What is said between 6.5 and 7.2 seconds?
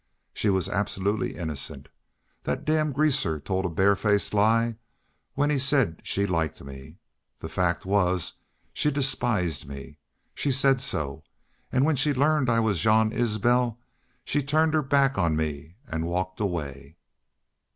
me.